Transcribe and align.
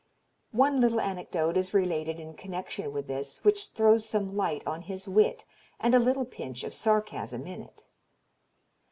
One 0.55 0.81
little 0.81 0.99
anecdote 0.99 1.55
is 1.57 1.75
related 1.75 2.19
in 2.19 2.33
connection 2.33 2.91
with 2.91 3.05
this 3.05 3.43
which 3.43 3.67
throws 3.67 4.03
some 4.09 4.35
light 4.35 4.65
on 4.65 4.81
his 4.81 5.07
wit, 5.07 5.45
and 5.79 5.93
a 5.93 5.99
little 5.99 6.25
pinch 6.25 6.63
of 6.63 6.73
sarcasm 6.73 7.45
in 7.45 7.61
it. 7.61 7.85